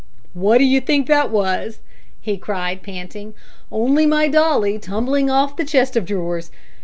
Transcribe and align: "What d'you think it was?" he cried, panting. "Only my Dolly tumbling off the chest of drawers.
"What 0.33 0.57
d'you 0.57 0.81
think 0.81 1.11
it 1.11 1.29
was?" 1.29 1.77
he 2.19 2.35
cried, 2.35 2.81
panting. 2.81 3.35
"Only 3.71 4.07
my 4.07 4.27
Dolly 4.29 4.79
tumbling 4.79 5.29
off 5.29 5.55
the 5.57 5.63
chest 5.63 5.95
of 5.95 6.05
drawers. 6.07 6.49